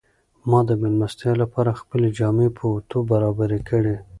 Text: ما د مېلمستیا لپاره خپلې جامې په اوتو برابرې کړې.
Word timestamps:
ما 0.49 0.59
د 0.69 0.71
مېلمستیا 0.81 1.33
لپاره 1.43 1.79
خپلې 1.81 2.07
جامې 2.17 2.47
په 2.57 2.63
اوتو 2.73 2.97
برابرې 3.11 3.59
کړې. 3.69 3.95